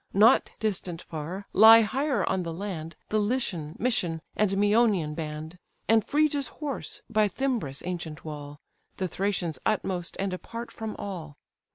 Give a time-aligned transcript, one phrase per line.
[0.15, 6.03] Not distant far, lie higher on the land The Lycian, Mysian, and Mæonian band, And
[6.03, 8.59] Phrygia's horse, by Thymbras' ancient wall;
[8.97, 11.37] The Thracians utmost, and apart from all.